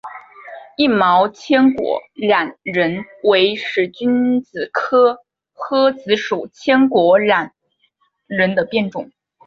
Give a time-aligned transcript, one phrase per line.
[0.77, 5.21] 硬毛千果榄仁为使君子科
[5.53, 7.51] 诃子属千果榄
[8.25, 9.11] 仁的变种。